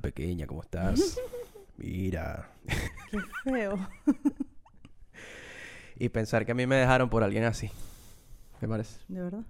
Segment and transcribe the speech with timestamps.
[0.00, 1.20] Hola pequeña, ¿cómo estás?
[1.76, 2.48] Mira.
[3.10, 3.78] Qué feo.
[5.96, 7.70] y pensar que a mí me dejaron por alguien así.
[8.62, 8.98] ¿Me parece?
[9.08, 9.42] ¿De verdad?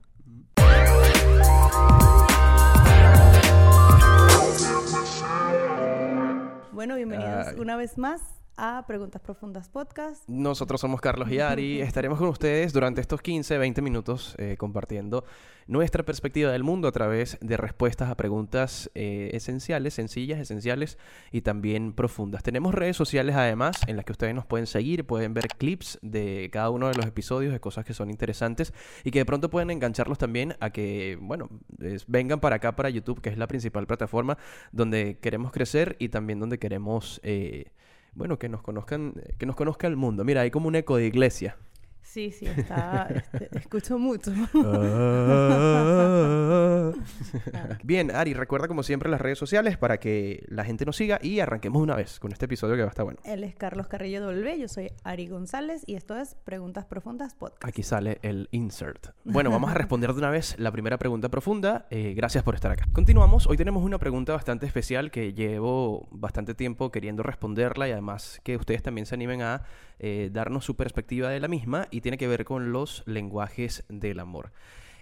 [6.72, 7.54] Bueno, bienvenidos Ay.
[7.60, 8.21] una vez más
[8.63, 10.29] a Preguntas Profundas Podcast.
[10.29, 11.81] Nosotros somos Carlos y Ari.
[11.81, 15.24] Estaremos con ustedes durante estos 15, 20 minutos eh, compartiendo
[15.67, 20.98] nuestra perspectiva del mundo a través de respuestas a preguntas eh, esenciales, sencillas, esenciales
[21.33, 22.42] y también profundas.
[22.42, 26.50] Tenemos redes sociales además en las que ustedes nos pueden seguir, pueden ver clips de
[26.52, 28.74] cada uno de los episodios, de cosas que son interesantes
[29.05, 32.91] y que de pronto pueden engancharlos también a que, bueno, es- vengan para acá, para
[32.91, 34.36] YouTube, que es la principal plataforma
[34.70, 37.20] donde queremos crecer y también donde queremos...
[37.22, 37.72] eh,
[38.14, 40.24] bueno, que nos conozcan, que nos conozca el mundo.
[40.24, 41.56] Mira, hay como un eco de iglesia.
[42.02, 43.09] Sí, sí, está.
[43.14, 44.32] este, escucho mucho.
[47.84, 51.41] Bien, Ari, recuerda como siempre las redes sociales para que la gente nos siga y
[51.41, 53.20] arranquemos una vez con este episodio que va a estar bueno.
[53.24, 57.64] Él es Carlos Carrillo W, yo soy Ari González y esto es Preguntas Profundas Podcast.
[57.64, 59.08] Aquí sale el insert.
[59.25, 61.86] Bueno, vamos a responder de una vez la primera pregunta profunda.
[61.91, 62.88] Eh, gracias por estar acá.
[62.92, 63.47] Continuamos.
[63.47, 68.56] Hoy tenemos una pregunta bastante especial que llevo bastante tiempo queriendo responderla y además que
[68.56, 69.62] ustedes también se animen a
[70.03, 74.20] eh, darnos su perspectiva de la misma y tiene que ver con los lenguajes del
[74.20, 74.52] amor.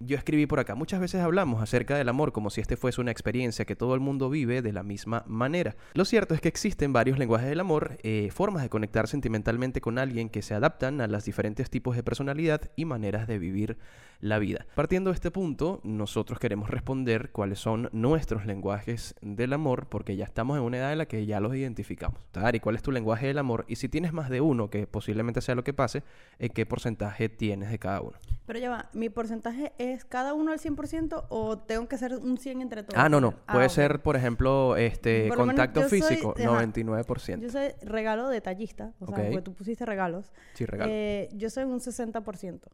[0.01, 3.11] Yo escribí por acá, muchas veces hablamos acerca del amor como si este fuese una
[3.11, 5.75] experiencia que todo el mundo vive de la misma manera.
[5.95, 9.99] Lo cierto es que existen varios lenguajes del amor, eh, formas de conectar sentimentalmente con
[9.99, 13.77] alguien que se adaptan a los diferentes tipos de personalidad y maneras de vivir
[14.21, 14.67] la vida.
[14.75, 20.25] Partiendo de este punto, nosotros queremos responder cuáles son nuestros lenguajes del amor, porque ya
[20.25, 22.21] estamos en una edad en la que ya los identificamos.
[22.35, 23.65] Ari, ¿cuál es tu lenguaje del amor?
[23.69, 26.03] Y si tienes más de uno, que posiblemente sea lo que pase,
[26.39, 28.17] eh, ¿qué porcentaje tienes de cada uno?
[28.47, 32.39] Pero ya va, ¿mi porcentaje es cada uno al 100% o tengo que ser un
[32.39, 32.99] 100 entre todos?
[32.99, 33.35] Ah, no, no.
[33.47, 33.73] Ah, Puede ok.
[33.73, 36.45] ser, por ejemplo, este Por lo menos contacto yo soy- físico, ajá.
[36.63, 37.41] 99%.
[37.41, 40.33] Yo soy regalo detallista, o sea, porque tú pusiste regalos.
[40.55, 40.91] Sí, regalo.
[40.95, 42.69] Eh, yo soy un 60%.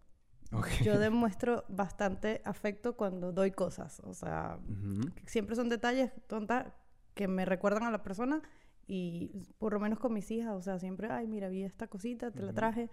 [0.53, 0.69] Ok.
[0.85, 4.01] Yo demuestro bastante afecto cuando doy cosas.
[4.05, 5.11] O sea, Ujú.
[5.27, 6.67] siempre son detalles tontas
[7.15, 8.41] que me recuerdan a la persona
[8.87, 12.31] y por lo menos con mis hijas, o sea, siempre, ay, mira, vi esta cosita,
[12.31, 12.91] te la traje,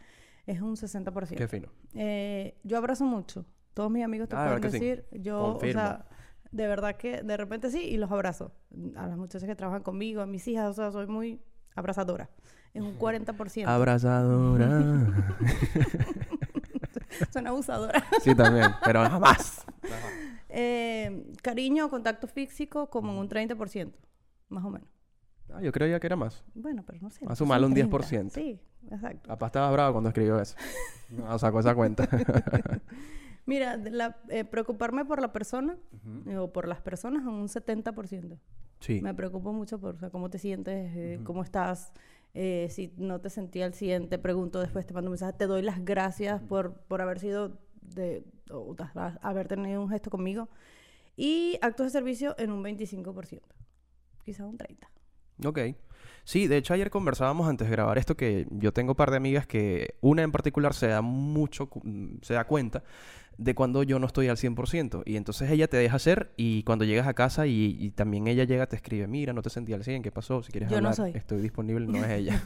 [0.48, 1.36] es un 60%.
[1.38, 1.68] Qué fino.
[1.94, 3.46] Eh, yo abrazo mucho.
[3.74, 5.82] Todos mis amigos te Ah, pueden decir, yo, Confirmo.
[5.82, 6.06] o sea,
[6.52, 8.52] de verdad que de repente sí y los abrazo.
[8.96, 11.42] A las muchachas que trabajan conmigo, a mis hijas, o sea, soy muy
[11.76, 12.30] abrazadora.
[12.74, 13.68] Es un 40%.
[13.68, 15.08] Abrazadora.
[17.32, 18.04] Suena abusadora.
[18.22, 19.66] sí, también, pero jamás.
[20.50, 23.92] Eh, cariño, contacto físico, como en un 30%,
[24.50, 24.88] más o menos.
[25.54, 26.44] Ah, yo creía que era más.
[26.54, 27.26] Bueno, pero no sé.
[27.26, 27.98] A son sumarle un 30.
[27.98, 28.30] 10%.
[28.32, 28.60] Sí,
[28.90, 29.28] exacto.
[29.28, 30.56] Papá estaba bravo cuando escribió eso.
[31.10, 32.08] No sacó esa cuenta.
[33.52, 35.78] Mira, la- eh, preocuparme por la persona
[36.26, 38.38] eh, o por las personas en un 70%.
[38.80, 39.02] Sí.
[39.02, 41.92] Me preocupo mucho por o sea, cómo te sientes, eh, cómo estás.
[42.34, 45.48] eh, si no te sentí al 100, te pregunto después, te mando un mensaje, te
[45.48, 48.74] doy las gracias por, por haber sido, de, o
[49.22, 50.48] haber tenido un gesto conmigo.
[51.18, 53.42] Y actos de servicio en un 25%,
[54.24, 55.01] quizás un 30%.
[55.46, 55.60] Ok.
[56.24, 59.18] Sí, de hecho ayer conversábamos antes de grabar esto que yo tengo un par de
[59.18, 62.84] amigas que una en particular se da mucho, mm, se da cuenta
[63.38, 65.02] de cuando yo no estoy al 100%.
[65.06, 68.44] Y entonces ella te deja hacer y cuando llegas a casa y, y también ella
[68.44, 70.44] llega te escribe, mira, no te sentí al 100, ¿qué pasó?
[70.44, 71.12] Si quieres Yo no hablar, soy.
[71.16, 72.40] estoy disponible, no es ella.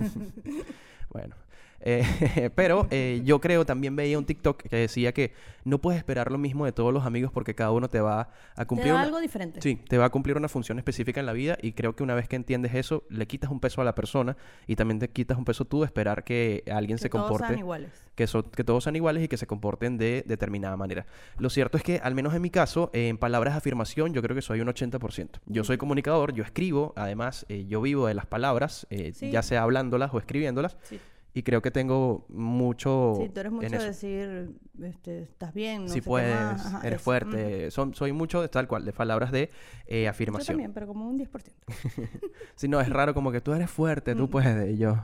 [1.10, 1.36] bueno.
[1.82, 2.04] Eh,
[2.56, 5.34] pero eh, yo creo, también veía un TikTok que decía que
[5.66, 8.62] no puedes esperar lo mismo de todos los amigos porque cada uno te va a
[8.62, 9.62] Te cumplir da una- algo diferente.
[9.62, 12.16] Sí, te va a cumplir una función específica en la vida y creo que una
[12.16, 14.36] vez que entiendes eso, le quitas un peso a la persona
[14.68, 17.48] y también te quitas un peso tú de esperar que alguien que se todos comporte,
[17.48, 17.92] sean iguales.
[18.16, 21.06] que, so- que todos sean iguales y que se comporten de determinada manera.
[21.40, 24.22] Lo cierto es que, al menos en mi caso, eh, en palabras de afirmación, yo
[24.22, 25.40] creo que soy un 80%.
[25.46, 29.32] Yo soy comunicador, yo escribo, además, eh, yo vivo de las palabras, Sí.
[29.32, 31.00] ya sea hablándolas o escribiéndolas, Sí,
[31.36, 35.82] y creo que tengo mucho sí, tú eres mucho en de decir, este, estás bien,
[35.82, 36.66] no si sé qué puedes, más.
[36.66, 37.04] Ajá, eres eso.
[37.04, 39.52] fuerte, Son, soy mucho de tal cual, de palabras de
[39.86, 40.04] eh, Mm.
[40.06, 40.48] Yo afirmación.
[40.56, 41.30] también, pero como un 10%.
[42.56, 44.74] Si no, es raro como que tú eres fuerte, tú puedes.
[44.74, 44.96] Y yo,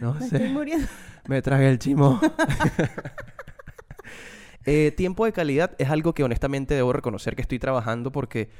[0.00, 0.14] no.
[0.14, 0.88] Me sé, estoy muriendo.
[1.28, 2.20] me tragué el chimo.
[4.66, 8.50] Eh, tiempo de calidad es algo que honestamente debo reconocer que estoy trabajando porque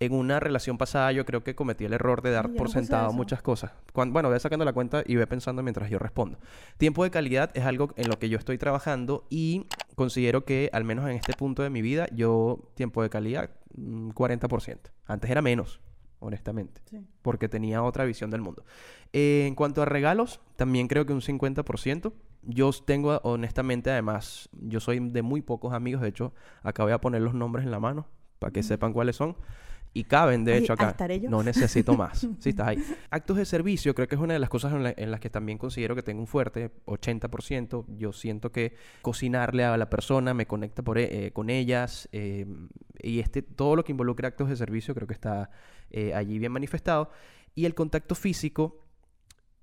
[0.00, 2.72] en una relación pasada yo creo que cometí el error de dar yo por no
[2.72, 3.72] sentado muchas cosas.
[3.92, 6.38] Cuan- bueno, ve sacando la cuenta y ve pensando mientras yo respondo.
[6.78, 9.66] Tiempo de calidad es algo en lo que yo estoy trabajando y
[9.96, 14.10] considero que al menos en este punto de mi vida yo tiempo de calidad mm,
[14.12, 14.78] 40%.
[15.04, 15.80] Antes era menos,
[16.18, 17.06] honestamente Sí.
[17.20, 18.64] porque tenía otra visión del mundo.
[19.12, 22.14] Eh, en cuanto a regalos, también creo que un 50%.
[22.42, 26.00] Yo tengo, honestamente, además, yo soy de muy pocos amigos.
[26.00, 26.32] De hecho,
[26.62, 28.06] acá voy a poner los nombres en la mano
[28.38, 29.36] para que sepan cuáles son.
[29.92, 30.90] Y caben, de hecho, ¿ah, acá.
[30.90, 31.28] estaré yo?
[31.30, 32.24] No necesito más.
[32.38, 32.78] Sí, estás ahí.
[33.10, 35.30] Actos de servicio, creo que es una de las cosas en, la- en las que
[35.30, 37.84] también considero que tengo un fuerte 80%.
[37.98, 42.08] Yo siento que cocinarle a la persona me conecta por, e- eh, con ellas.
[42.12, 42.46] eh,
[43.02, 45.50] y este, todo lo que involucra actos de servicio creo que está
[45.90, 47.10] eh, allí bien manifestado.
[47.56, 48.84] Y el contacto físico,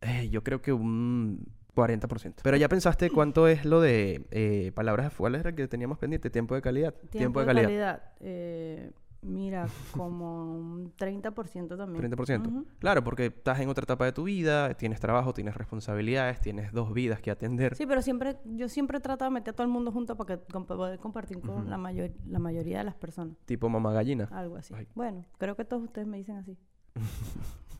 [0.01, 2.33] eh, yo creo que un 40%.
[2.43, 6.29] Pero ya pensaste cuánto es lo de eh, palabras, ¿cuál era que teníamos pendiente?
[6.29, 6.93] Tiempo de calidad.
[7.11, 8.01] Tiempo, de calidad.
[8.19, 8.91] eh,
[9.27, 12.11] mira, como un 30% también.
[12.11, 12.47] 30%.
[12.47, 12.65] Ujú.
[12.79, 16.93] Claro, porque estás en otra etapa de tu vida, tienes trabajo, tienes responsabilidades, tienes dos
[16.93, 17.75] vidas que atender.
[17.75, 20.37] Sí, pero siempre, yo siempre he tratado de meter a todo el mundo junto para
[20.37, 23.37] que poder compartir con la, mayor, la mayoría de las personas.
[23.45, 24.27] Tipo mamá gallina.
[24.31, 24.73] Algo así.
[24.73, 24.87] Ay.
[24.95, 26.57] Bueno, creo que todos ustedes me dicen así.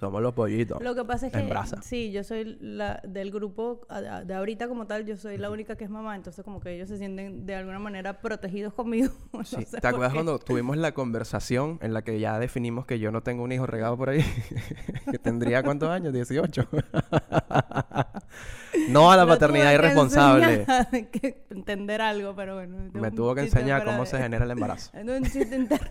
[0.00, 0.80] Somos los pollitos.
[0.82, 1.82] Lo que pasa es En que brasa.
[1.82, 3.80] sí, yo soy la del grupo
[4.24, 6.88] de ahorita como tal, yo soy la única que es mamá, entonces como que ellos
[6.88, 9.12] se sienten de alguna manera protegidos conmigo.
[9.32, 9.64] no Sí.
[9.64, 13.22] sé ¿Te acuerdas cuando tuvimos la conversación en la que ya definimos que yo no
[13.22, 14.24] tengo un hijo regado por ahí?
[15.10, 16.12] que tendría cuántos años?
[16.12, 16.68] 18.
[18.90, 20.64] no a la paternidad irresponsable.
[21.10, 22.90] que entender algo, pero bueno.
[22.92, 24.90] Me tuvo que enseñar cómo se genera el embarazo.
[24.96, 25.88] Un chiste interno.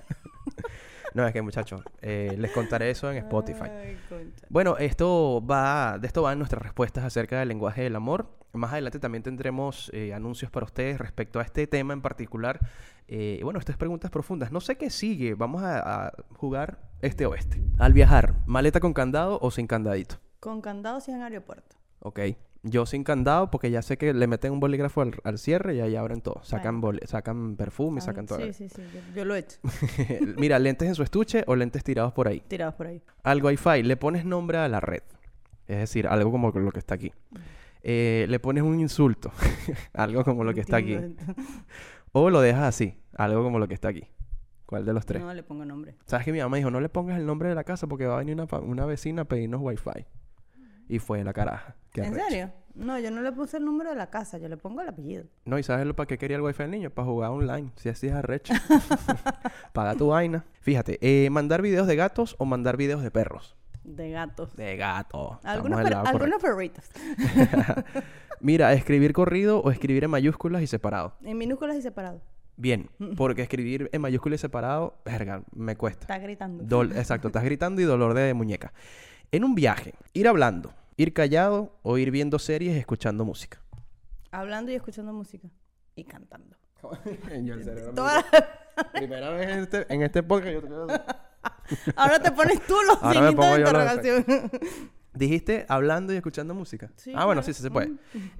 [1.17, 3.71] No, es que muchachos, eh, les contaré eso en Spotify.
[3.71, 3.97] Ay.
[4.49, 8.37] Bueno, esto va, de esto van nuestras respuestas acerca del lenguaje del amor.
[8.53, 12.59] Más adelante también tendremos eh, anuncios para ustedes respecto a este tema en particular.
[13.07, 14.51] Eh, bueno, estas preguntas profundas.
[14.51, 15.33] No sé qué sigue.
[15.33, 17.63] Vamos a, a jugar este oeste.
[17.79, 20.17] Al viajar, maleta con candado o sin candadito.
[20.39, 21.77] Con candados y en aeropuerto.
[21.97, 22.19] Ok.
[22.69, 25.79] Yo sin candado porque ya sé que le meten un bolígrafo al, al cierre y
[25.81, 26.41] ahí abren todo.
[26.43, 28.39] Sacan, boli- sacan perfume, sacan todo.
[28.39, 28.81] Sí, sí, sí.
[28.93, 29.57] Yo, yo lo he hecho.
[30.37, 32.41] Mira, lentes en su estuche o lentes tirados por ahí.
[32.47, 33.01] Tirados por ahí.
[33.23, 35.03] Al Wi-Fi le pones nombre a la red.
[35.67, 37.11] Es decir, algo como lo que está aquí.
[37.83, 39.31] Eh, le pones un insulto.
[39.93, 40.97] algo como lo que está aquí.
[42.11, 42.97] O lo dejas así.
[43.13, 44.03] Algo como lo que está aquí.
[44.65, 45.21] ¿Cuál de los tres?
[45.21, 45.95] No le pongo nombre.
[46.05, 48.15] ¿Sabes que mi mamá dijo, no le pongas el nombre de la casa porque va
[48.15, 50.05] a venir una, una vecina a pedirnos Wi-Fi?
[50.89, 51.75] Y fue la caraja.
[51.91, 52.25] Qué ¿En arrecho.
[52.29, 52.51] serio?
[52.75, 55.23] No, yo no le puse el número de la casa, yo le pongo el apellido.
[55.45, 56.89] No, ¿y sabes lo para qué quería el Wi-Fi el niño?
[56.91, 57.71] Para jugar online.
[57.75, 58.53] Si así es arrecho.
[59.73, 60.45] Paga tu vaina.
[60.61, 63.55] Fíjate, eh, mandar videos de gatos o mandar videos de perros.
[63.83, 64.55] De gatos.
[64.55, 65.37] De gatos.
[65.43, 66.85] Algunos, del per- algunos perritos.
[68.39, 71.13] Mira, escribir corrido o escribir en mayúsculas y separado.
[71.23, 72.21] En minúsculas y separados.
[72.55, 76.01] Bien, porque escribir en mayúsculas y separado, verga, me cuesta.
[76.01, 76.63] Está gritando.
[76.63, 78.73] Dol- Exacto, estás gritando y dolor de muñeca.
[79.31, 83.61] En un viaje, ir hablando, ir callado o ir viendo series y escuchando música.
[84.31, 85.49] Hablando y escuchando música.
[85.95, 86.55] Y cantando.
[86.81, 86.99] Toda
[87.93, 88.25] Todas-
[88.93, 90.71] Primera vez en este, en este podcast yo te.
[91.95, 94.25] Ahora te pones tú los signitos de yo interrogación.
[95.13, 96.91] Dijiste hablando y escuchando música.
[96.95, 97.43] Sí, ah, bueno, claro.
[97.43, 97.93] sí, sí se puede.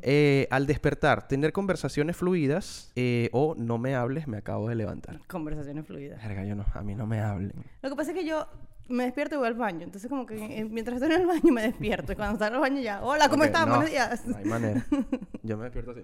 [0.03, 5.19] Eh, al despertar, tener conversaciones fluidas eh, o no me hables, me acabo de levantar.
[5.27, 6.21] Conversaciones fluidas.
[6.23, 7.53] Verga, yo no, a mí no me hablen.
[7.81, 8.47] Lo que pasa es que yo
[8.89, 9.83] me despierto y voy al baño.
[9.83, 12.13] Entonces, como que eh, mientras estoy en el baño me despierto.
[12.13, 13.65] Y cuando salgo al baño ya, hola, ¿cómo Ok, estás?
[13.67, 14.25] no, Buenos días.
[14.25, 14.85] No hay manera.
[15.43, 16.01] Yo me despierto así.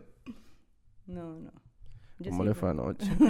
[1.06, 1.52] No, no.
[2.20, 3.12] Yo ¿Cómo sí, le fue anoche?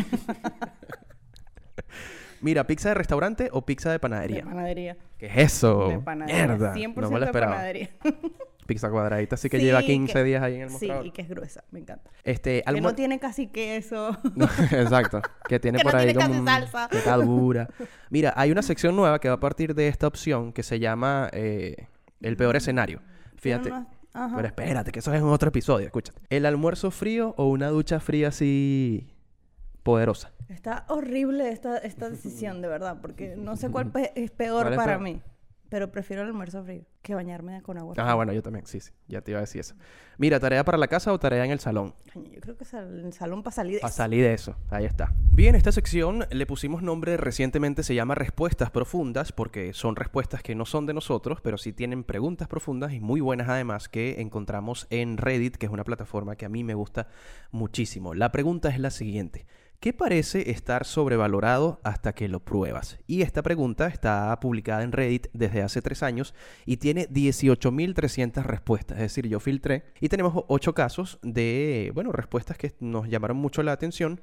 [2.42, 4.44] Mira, ¿pizza de restaurante o pizza de De panadería?
[4.44, 4.98] panadería.
[5.18, 5.88] ¿Qué es eso?
[5.88, 6.48] De panadería.
[6.48, 6.74] Mierda.
[6.76, 7.90] 100% No me lo de panadería.
[8.66, 11.06] Pizza cuadradita, así que Sí, lleva 15 que- días ahí en el Sí, mostrador.
[11.06, 11.64] y que es gruesa.
[11.72, 12.10] Me encanta.
[12.24, 14.18] Este, Que no tiene casi queso.
[14.36, 15.22] No, exacto.
[15.48, 16.88] Que tiene Que por no ahí tiene como casi un- salsa.
[16.90, 17.68] que está dura.
[18.10, 21.30] Mira, hay una sección nueva que va a partir de esta opción que se llama
[21.34, 21.88] eh,
[22.22, 23.02] El peor escenario.
[23.38, 23.72] Fíjate.
[24.14, 26.22] Pero espérate, que eso es en otro episodio, escúchate.
[26.30, 29.08] ¿El almuerzo frío o una ducha fría así
[29.82, 30.32] poderosa?
[30.50, 34.78] Está horrible esta, esta decisión, de verdad, porque no sé cuál es peor ¿Cuál es
[34.78, 35.02] para peor?
[35.02, 35.22] mí.
[35.74, 37.96] Pero prefiero el almuerzo frío que bañarme con agua.
[37.98, 38.92] Ah, bueno, yo también, sí, sí.
[39.08, 39.74] Ya te iba a decir eso.
[40.20, 41.96] Mira, ¿tarea para la casa o tarea en el salón?
[42.14, 43.98] Yo creo que es el salón para salir de Para eso.
[43.98, 44.56] salir de eso.
[44.70, 45.16] Ahí está.
[45.32, 50.54] Bien, esta sección le pusimos nombre recientemente, se llama Respuestas Profundas, porque son respuestas que
[50.54, 54.86] no son de nosotros, pero sí tienen preguntas profundas y muy buenas además que encontramos
[54.92, 57.08] en Reddit, que es una plataforma que a mí me gusta
[57.50, 58.14] muchísimo.
[58.14, 59.48] La pregunta es la siguiente.
[59.84, 63.00] ¿Qué parece estar sobrevalorado hasta que lo pruebas?
[63.06, 66.34] Y esta pregunta está publicada en Reddit desde hace tres años
[66.66, 68.96] y tiene 18.300 respuestas.
[69.00, 73.62] Es decir, yo filtré y tenemos ocho casos de, bueno, respuestas que nos llamaron mucho
[73.62, 74.22] la atención.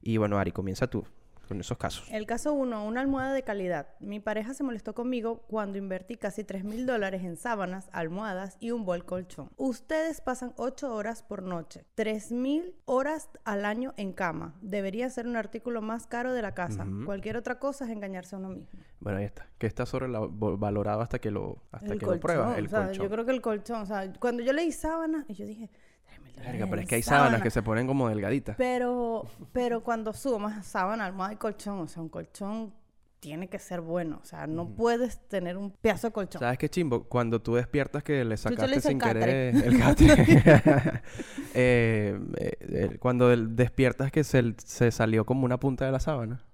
[0.00, 1.04] Y bueno, Ari, comienza tú
[1.46, 2.06] con esos casos.
[2.10, 3.88] El caso 1, una almohada de calidad.
[4.00, 8.70] Mi pareja se molestó conmigo cuando invertí casi 3 mil dólares en sábanas, almohadas y
[8.70, 9.50] un bol colchón.
[9.56, 14.54] Ustedes pasan 8 horas por noche, 3 mil horas al año en cama.
[14.60, 16.86] Debería ser un artículo más caro de la casa.
[17.04, 18.80] Cualquier otra cosa es engañarse a uno mismo.
[19.00, 19.46] Bueno, ahí está.
[19.58, 22.58] Que está sobrevalorado hasta que lo, hasta el que colchón, lo pruebas.
[22.58, 23.04] El o sea, colchón.
[23.04, 25.74] yo creo que el colchón, o sea, cuando yo leí sábanas, y yo dije, 3
[25.74, 25.82] mil dólares
[26.36, 27.42] Verga, pero es que hay sábanas sábana".
[27.42, 28.56] que se ponen como delgaditas.
[28.56, 32.72] Pero, pero cuando subo más sábana, almohada y colchón, o sea, un colchón
[33.24, 34.20] tiene que ser bueno.
[34.22, 36.40] O sea, no puedes tener un pedazo de colchón.
[36.40, 37.04] ¿Sabes qué chimbo?
[37.04, 41.02] Cuando tú despiertas que le sacaste sin querer el catre.
[41.56, 46.44] Eh, eh, eh, cuando despiertas que se, se salió como una punta de la sábana.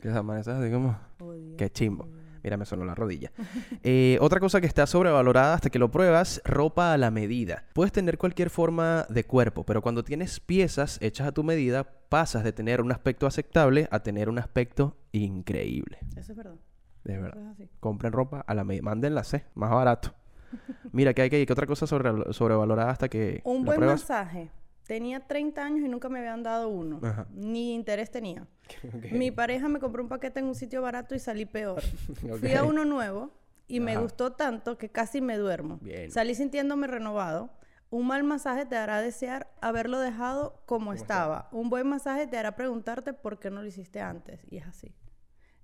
[0.00, 0.98] Que se amanece así como...
[1.20, 1.32] Oh.
[1.56, 2.08] Qué chimbo.
[2.48, 3.30] Mira, me sonó la rodilla.
[3.82, 7.64] Eh, otra cosa que está sobrevalorada hasta que lo pruebas, ropa a la medida.
[7.74, 12.44] Puedes tener cualquier forma de cuerpo, pero cuando tienes piezas hechas a tu medida, pasas
[12.44, 15.98] de tener un aspecto aceptable a tener un aspecto increíble.
[16.16, 16.56] Eso es verdad.
[17.04, 17.42] Eso verdad.
[17.42, 17.68] es así.
[17.80, 18.82] Compren ropa a la medida.
[18.82, 20.14] Mándenla, sé, más barato.
[20.92, 24.06] Mira, que hay que ¿qué otra cosa sobre, sobrevalorada hasta que Un buen pruebas?
[24.06, 24.50] Tenía
[24.88, 26.98] Tenía 30 años y nunca me habían dado uno.
[27.02, 27.26] Ajá.
[27.34, 28.46] Ni interés tenía.
[29.12, 31.82] Mi pareja me compró un paquete en un sitio barato y salí peor.
[32.40, 33.30] Fui a uno nuevo
[33.66, 35.78] y me gustó tanto que casi me duermo.
[35.82, 36.10] Bien.
[36.10, 37.50] Salí sintiéndome renovado.
[37.90, 41.50] Un mal masaje te hará desear haberlo dejado como estaba.
[41.52, 44.40] Un buen masaje te hará preguntarte por qué no lo hiciste antes.
[44.50, 44.94] Y es así.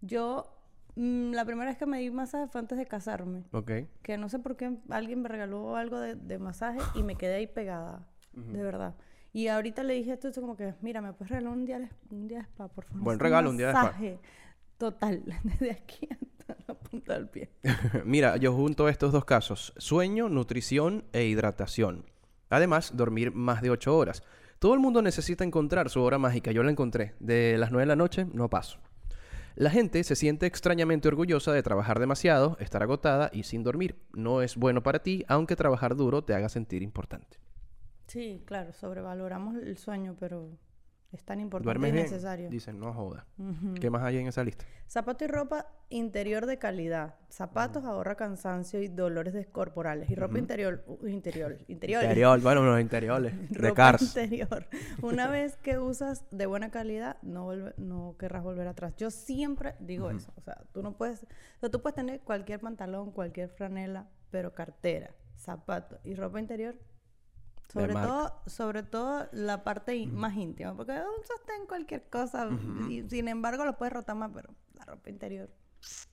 [0.03, 0.55] Yo,
[0.97, 3.45] mm, la primera vez que me di masaje fue antes de casarme.
[3.53, 3.71] Ok.
[4.03, 7.37] Que no sé por qué alguien me regaló algo de, de masaje y me quedé
[7.37, 8.07] ahí pegada.
[8.35, 8.95] De verdad.
[9.35, 11.91] Y ahorita le dije esto, esto como que, mira, ¿me puedes regalar un día de,
[12.11, 13.03] un día de spa, por favor?
[13.03, 13.95] Buen regalo, un día de spa.
[14.79, 17.51] Total, desde aquí hasta la punta del pie.
[18.05, 22.07] Mira, yo junto estos dos casos, sueño, nutrición e hidratación.
[22.49, 24.23] Además, dormir más de 8 horas.
[24.61, 26.53] Todo el mundo necesita encontrar su hora mágica.
[26.53, 27.15] Yo la encontré.
[27.19, 28.79] De las 9 de la noche no paso.
[29.57, 33.97] La gente se siente extrañamente orgullosa de trabajar demasiado, estar agotada y sin dormir.
[34.13, 37.44] No es bueno para ti, aunque trabajar duro te haga sentir importante.
[38.15, 40.49] Sí, claro, sobrevaloramos el sueño, pero
[41.11, 42.05] es tan importante ¿Duermes y bien?
[42.05, 42.49] necesario.
[42.49, 43.27] Dicen, no joda.
[43.81, 44.65] ¿Qué más hay en esa lista?
[44.89, 47.17] Zapato y ropa interior de calidad.
[47.29, 50.09] Zapatos ahorra cansancio y dolores descorporales.
[50.11, 52.05] Y ropa interior, uh, interior, interiores.
[52.09, 53.33] Interior, bueno, los interiores.
[53.51, 54.67] De ropa interior.
[55.03, 58.95] Una vez que usas de buena calidad, no, vuelve- no querrás volver atrás.
[58.97, 60.33] Yo siempre digo eso.
[60.37, 61.25] O sea, tú no puedes...
[61.25, 66.77] O sea, tú puedes tener cualquier pantalón, cualquier franela, pero cartera, zapato y ropa interior...
[67.73, 72.49] Sobre todo, sobre todo la parte í- más íntima, porque un sostén cualquier cosa,
[72.89, 75.51] y sin embargo lo puedes rotar más, pero la ropa interior.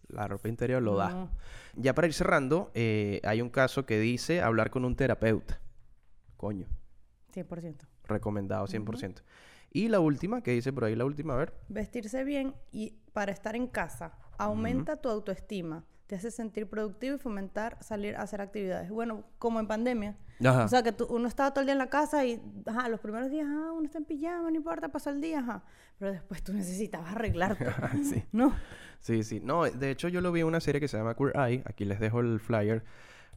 [0.10, 1.10] La ropa interior lo da.
[1.10, 1.30] no.
[1.76, 5.60] Ya para ir cerrando, eh, hay un caso que dice hablar con un terapeuta.
[6.38, 6.68] Coño,
[7.34, 7.86] 100%.
[8.06, 9.22] recomendado 100%.
[9.72, 11.54] Y la última, que dice por ahí la última, a ver.
[11.70, 17.20] Vestirse bien y para estar en casa aumenta tu autoestima, te hace sentir productivo y
[17.20, 18.90] fomentar salir a hacer actividades.
[18.90, 20.18] Bueno, como en pandemia.
[20.44, 20.66] Ajá.
[20.66, 23.00] O sea, que tú- uno estaba todo el día en la casa y, ajá, los
[23.00, 25.64] primeros días, ah, uno está en pijama, no importa, pasó el día, ajá.
[26.00, 27.66] Pero después tú necesitabas arreglarte.
[28.04, 28.24] Sí.
[28.32, 28.56] ¿No?
[29.00, 29.40] Sí, sí.
[29.40, 31.64] No, de hecho yo lo vi en una serie que se llama Queer Eye.
[31.66, 32.84] Aquí les dejo el flyer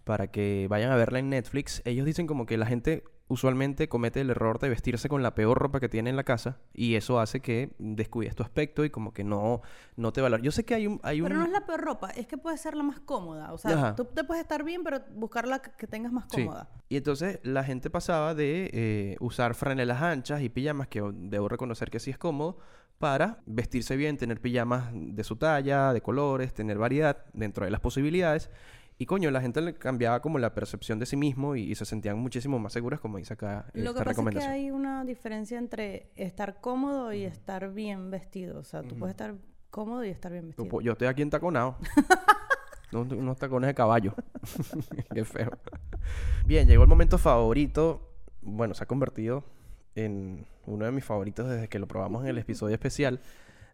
[0.04, 1.80] para que vayan a verla en Netflix.
[1.84, 5.58] Ellos dicen como que la gente usualmente comete el error de vestirse con la peor
[5.58, 9.12] ropa que tiene en la casa y eso hace que descuides tu aspecto y como
[9.12, 9.62] que no,
[9.96, 10.44] no te valores.
[10.44, 11.00] Yo sé que hay un...
[11.02, 11.28] Hay un...
[11.28, 13.52] Pero no es la peor ropa, es que puede ser la más cómoda.
[13.52, 13.94] O sea, Ajá.
[13.94, 16.44] tú te puedes estar bien, pero buscar la que, tengas más Sí.
[16.44, 16.68] cómoda.
[16.88, 21.90] Y entonces la gente pasaba de eh, usar franelas anchas y pijamas, que debo reconocer
[21.90, 22.58] que sí es cómodo,
[22.98, 27.80] para vestirse bien, tener pijamas de su talla, de colores, tener variedad dentro de las
[27.80, 28.50] posibilidades.
[28.96, 31.84] Y coño, la gente le cambiaba como la percepción de sí mismo y, y se
[31.84, 35.04] sentían muchísimo más seguras, como dice acá Lo esta que pasa es que hay una
[35.04, 38.60] diferencia entre estar cómodo y estar bien vestido.
[38.60, 39.34] O sea, tú puedes estar
[39.70, 40.68] cómodo y estar bien vestido.
[40.68, 41.76] po- Yo estoy aquí entaconado.
[42.92, 44.14] No- unos tacones de caballo.
[45.14, 45.50] Qué feo.
[46.46, 48.08] Bien, llegó el momento favorito.
[48.40, 49.42] Bueno, se ha convertido
[49.96, 53.18] en uno de mis favoritos desde que lo probamos en el episodio especial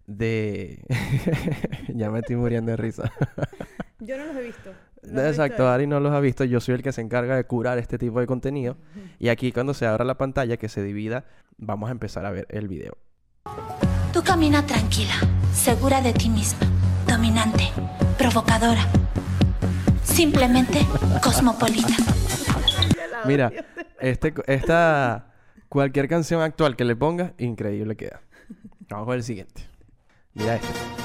[0.07, 0.83] de...
[1.95, 3.13] ya me estoy muriendo de risa.
[4.01, 4.71] Yo no los he visto.
[5.03, 5.75] ¿Los visto Exacto, ahí?
[5.75, 6.45] Ari no los ha visto.
[6.45, 8.77] Yo soy el que se encarga de curar este tipo de contenido.
[9.19, 11.25] Y aquí cuando se abra la pantalla, que se divida,
[11.57, 12.97] vamos a empezar a ver el video.
[14.13, 15.15] Tú camina tranquila,
[15.53, 16.67] segura de ti misma,
[17.07, 17.69] dominante,
[18.19, 18.87] provocadora,
[20.03, 20.81] simplemente
[21.23, 21.95] cosmopolita.
[23.25, 23.53] Mira,
[24.01, 25.33] este, esta,
[25.69, 28.23] cualquier canción actual que le ponga, increíble queda.
[28.89, 29.69] Vamos con el siguiente.
[30.35, 31.00] Mira este.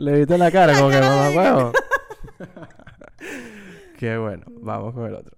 [0.00, 1.72] Le viste la cara como que mamá huevo.
[3.98, 4.44] Qué bueno.
[4.48, 5.36] Vamos con el otro.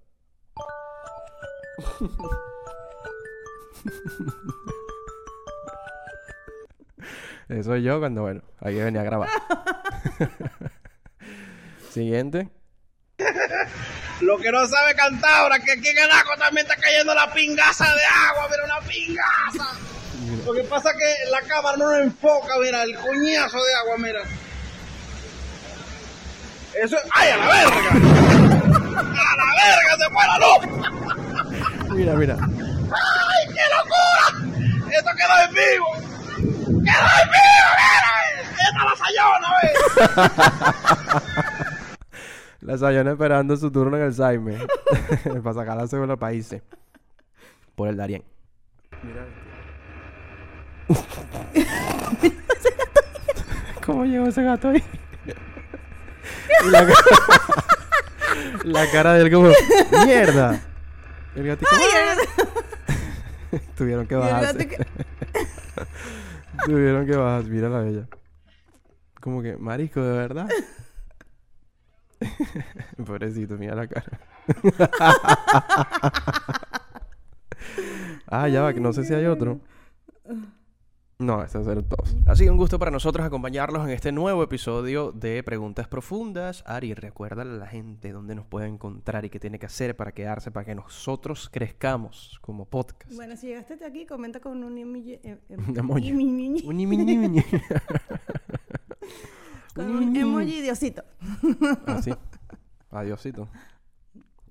[7.49, 9.27] Eso soy yo cuando, bueno, aquí venía a grabar.
[11.91, 12.47] Siguiente.
[14.21, 17.83] Lo que no sabe Cantabra, que aquí en el agua también está cayendo la pingaza
[17.83, 19.77] de agua, mira, una pingaza.
[20.45, 23.97] Lo que pasa es que la cámara no lo enfoca, mira, el coñazo de agua,
[23.97, 24.23] mira.
[26.81, 27.03] Eso es...
[27.11, 27.89] ¡Ay, a la verga!
[27.89, 27.91] ¡A
[29.37, 30.61] la verga se fue la luz!
[31.95, 32.35] Mira, mira.
[32.39, 34.25] ¡Ay, qué locura!
[34.91, 35.89] Esto quedó en vivo.
[36.65, 37.69] ¡Quedó en vivo!
[37.79, 38.11] ¡Mira!
[38.51, 39.67] ¡Esta es la sayona, ve!
[42.63, 44.57] La Sayona esperando su turno en el Saime.
[45.43, 46.61] para sacar la segunda países.
[47.75, 48.23] Por el Darien.
[49.03, 49.25] Mira.
[53.85, 54.81] ¿Cómo llegó ese gato ahí?
[56.65, 56.99] Y la, cara...
[58.63, 59.49] la cara de él como...
[60.05, 60.61] ¡Mierda!
[61.35, 61.69] El gatito...
[63.77, 64.67] Tuvieron que bajarse.
[64.67, 64.85] que-
[66.65, 67.49] Tuvieron que bajarse.
[67.49, 68.07] Mira la bella.
[69.21, 70.47] Como que, marisco, ¿de verdad?
[73.05, 74.19] Pobrecito, mira la cara.
[78.27, 79.59] ah, ya va, que no sé si hay otro.
[81.23, 82.15] No, estos eran todos.
[82.25, 86.63] Ha sido un gusto para nosotros acompañarlos en este nuevo episodio de Preguntas Profundas.
[86.67, 90.11] Ari, recuérdale a la gente dónde nos puede encontrar y qué tiene que hacer para
[90.11, 93.13] quedarse, para que nosotros crezcamos como podcast.
[93.15, 95.19] Bueno, si llegaste hasta aquí, comenta con un emoji.
[95.49, 96.11] Un emoji.
[96.11, 97.43] imi- Un ñimi, ñimi.
[99.73, 101.03] Con Un un emoji de osito.
[101.87, 102.11] Así.
[102.91, 103.47] Adiosito.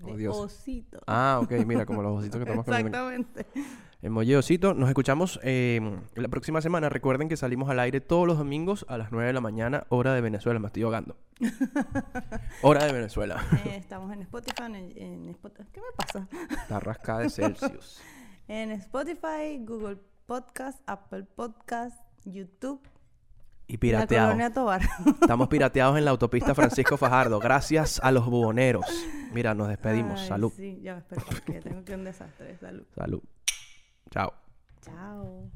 [0.00, 0.40] De Odioso.
[0.42, 0.98] osito.
[1.06, 2.88] Ah, ok, mira, como los ositos que estamos comiendo.
[3.10, 3.46] Exactamente.
[4.02, 4.74] Emoji osito.
[4.74, 5.80] Nos escuchamos eh,
[6.16, 6.88] la próxima semana.
[6.88, 10.12] Recuerden que salimos al aire todos los domingos a las 9 de la mañana, hora
[10.12, 10.58] de Venezuela.
[10.58, 11.16] Me estoy ahogando.
[12.62, 13.40] hora de Venezuela.
[13.64, 14.64] Eh, estamos en Spotify.
[14.66, 16.28] En, en Spot- ¿Qué me pasa?
[16.68, 18.00] La rascada de Celsius.
[18.48, 22.82] En Spotify, Google Podcast, Apple Podcast, YouTube.
[23.68, 24.26] Y La pirateado.
[24.30, 24.82] Colonia Tobar.
[25.22, 27.38] Estamos pirateados en la autopista Francisco Fajardo.
[27.38, 28.84] Gracias a los buhoneros.
[29.32, 30.20] Mira, nos despedimos.
[30.22, 30.52] Ay, Salud.
[30.56, 32.58] Sí, ya, espera, que tengo que un desastre.
[32.58, 32.84] Salud.
[32.96, 33.22] Salud.
[34.12, 34.32] Chao.
[34.84, 35.48] Chao.